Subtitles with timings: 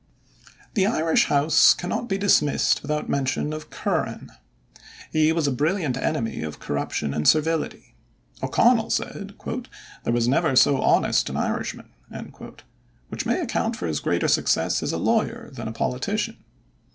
[0.73, 4.31] The Irish House cannot be dismissed without mention of Curran.
[5.11, 7.93] He was a brilliant enemy of corruption and servility.
[8.41, 9.35] O'Connell said
[10.03, 11.91] "there was never so honest an Irishman,"
[13.09, 16.37] which may account for his greater success as a lawyer than a politician.